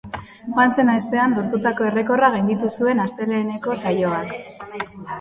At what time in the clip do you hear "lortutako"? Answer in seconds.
1.41-1.87